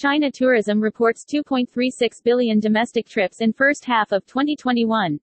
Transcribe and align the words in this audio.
China 0.00 0.30
Tourism 0.30 0.80
reports 0.80 1.26
2.36 1.26 2.22
billion 2.24 2.58
domestic 2.58 3.06
trips 3.06 3.42
in 3.42 3.52
first 3.52 3.84
half 3.84 4.12
of 4.12 4.24
2021. 4.24 5.20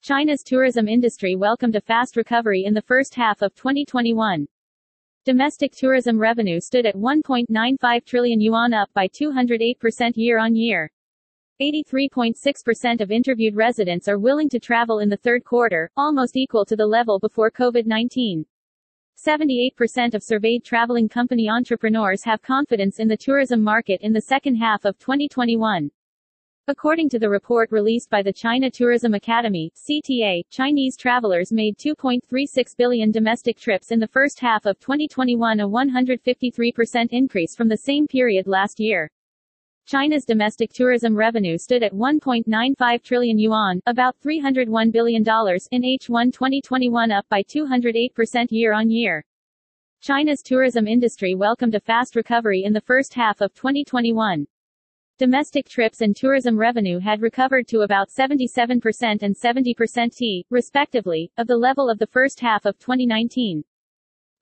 China's 0.00 0.44
tourism 0.44 0.86
industry 0.86 1.34
welcomed 1.34 1.74
a 1.74 1.80
fast 1.80 2.16
recovery 2.16 2.62
in 2.66 2.72
the 2.72 2.82
first 2.82 3.16
half 3.16 3.42
of 3.42 3.52
2021. 3.56 4.46
Domestic 5.24 5.72
tourism 5.72 6.20
revenue 6.20 6.60
stood 6.60 6.86
at 6.86 6.94
1.95 6.94 8.04
trillion 8.04 8.40
yuan 8.40 8.72
up 8.72 8.88
by 8.94 9.08
208% 9.08 10.12
year-on-year. 10.14 10.88
83.6% 11.60 13.00
of 13.00 13.10
interviewed 13.10 13.56
residents 13.56 14.06
are 14.06 14.20
willing 14.20 14.48
to 14.50 14.60
travel 14.60 15.00
in 15.00 15.08
the 15.08 15.16
third 15.16 15.42
quarter, 15.42 15.90
almost 15.96 16.36
equal 16.36 16.64
to 16.64 16.76
the 16.76 16.86
level 16.86 17.18
before 17.18 17.50
COVID-19. 17.50 18.44
78% 19.16 20.14
of 20.14 20.22
surveyed 20.22 20.62
traveling 20.62 21.08
company 21.08 21.48
entrepreneurs 21.48 22.22
have 22.22 22.42
confidence 22.42 22.98
in 22.98 23.08
the 23.08 23.16
tourism 23.16 23.62
market 23.62 24.00
in 24.02 24.12
the 24.12 24.20
second 24.20 24.56
half 24.56 24.84
of 24.84 24.98
2021. 24.98 25.90
According 26.68 27.08
to 27.10 27.18
the 27.18 27.30
report 27.30 27.70
released 27.70 28.10
by 28.10 28.22
the 28.22 28.32
China 28.32 28.70
Tourism 28.70 29.14
Academy, 29.14 29.72
CTA, 29.76 30.42
Chinese 30.50 30.96
travelers 30.96 31.52
made 31.52 31.78
2.36 31.78 32.76
billion 32.76 33.12
domestic 33.12 33.56
trips 33.56 33.92
in 33.92 34.00
the 34.00 34.08
first 34.08 34.40
half 34.40 34.66
of 34.66 34.78
2021, 34.80 35.60
a 35.60 35.68
153% 35.68 37.08
increase 37.12 37.54
from 37.54 37.68
the 37.68 37.76
same 37.76 38.06
period 38.06 38.46
last 38.46 38.80
year. 38.80 39.10
China's 39.86 40.24
domestic 40.24 40.72
tourism 40.72 41.14
revenue 41.14 41.56
stood 41.56 41.84
at 41.84 41.92
1.95 41.92 43.02
trillion 43.04 43.38
yuan, 43.38 43.80
about 43.86 44.18
$301 44.20 44.90
billion, 44.90 45.22
in 45.22 45.82
H1 45.82 46.32
2021 46.32 47.12
up 47.12 47.24
by 47.28 47.40
208% 47.44 48.48
year-on-year. 48.50 49.24
China's 50.00 50.42
tourism 50.42 50.88
industry 50.88 51.36
welcomed 51.36 51.76
a 51.76 51.80
fast 51.80 52.16
recovery 52.16 52.64
in 52.64 52.72
the 52.72 52.80
first 52.80 53.14
half 53.14 53.40
of 53.40 53.54
2021. 53.54 54.44
Domestic 55.18 55.68
trips 55.68 56.00
and 56.00 56.16
tourism 56.16 56.58
revenue 56.58 56.98
had 56.98 57.22
recovered 57.22 57.68
to 57.68 57.82
about 57.82 58.08
77% 58.10 59.22
and 59.22 59.36
70% 59.36 60.16
t, 60.16 60.44
respectively, 60.50 61.30
of 61.38 61.46
the 61.46 61.56
level 61.56 61.88
of 61.88 62.00
the 62.00 62.08
first 62.08 62.40
half 62.40 62.66
of 62.66 62.76
2019. 62.80 63.62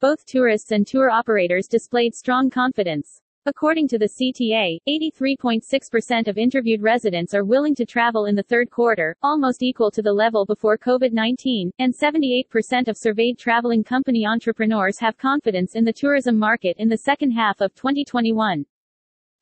Both 0.00 0.24
tourists 0.24 0.72
and 0.72 0.86
tour 0.86 1.10
operators 1.10 1.68
displayed 1.68 2.14
strong 2.14 2.48
confidence. 2.48 3.20
According 3.46 3.88
to 3.88 3.98
the 3.98 4.08
CTA, 4.08 4.78
83.6% 4.88 6.28
of 6.28 6.38
interviewed 6.38 6.80
residents 6.80 7.34
are 7.34 7.44
willing 7.44 7.74
to 7.74 7.84
travel 7.84 8.24
in 8.24 8.34
the 8.34 8.42
third 8.42 8.70
quarter, 8.70 9.14
almost 9.22 9.62
equal 9.62 9.90
to 9.90 10.00
the 10.00 10.14
level 10.14 10.46
before 10.46 10.78
COVID-19, 10.78 11.70
and 11.78 11.92
78% 11.92 12.88
of 12.88 12.96
surveyed 12.96 13.38
traveling 13.38 13.84
company 13.84 14.24
entrepreneurs 14.24 14.98
have 14.98 15.18
confidence 15.18 15.74
in 15.74 15.84
the 15.84 15.92
tourism 15.92 16.38
market 16.38 16.78
in 16.78 16.88
the 16.88 16.96
second 16.96 17.32
half 17.32 17.60
of 17.60 17.74
2021. 17.74 18.64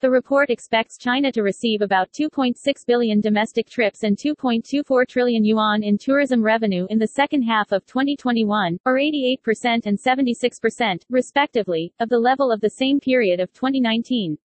The 0.03 0.11
report 0.11 0.51
expects 0.51 0.99
China 0.99 1.31
to 1.31 1.45
receive 1.45 1.81
about 1.81 2.11
2.6 2.11 2.57
billion 2.89 3.21
domestic 3.21 3.69
trips 3.69 4.03
and 4.03 4.17
2.24 4.17 5.07
trillion 5.07 5.45
yuan 5.45 5.85
in 5.85 5.97
tourism 5.97 6.43
revenue 6.43 6.89
in 6.91 6.99
the 6.99 7.07
second 7.07 7.43
half 7.43 7.71
of 7.71 7.87
2021, 7.87 8.81
or 8.85 8.95
88% 8.95 9.87
and 9.87 9.97
76%, 9.97 11.03
respectively, 11.09 11.95
of 12.01 12.09
the 12.09 12.19
level 12.19 12.51
of 12.51 12.61
the 12.61 12.71
same 12.71 12.99
period 12.99 13.39
of 13.39 13.53
2019. 13.53 14.37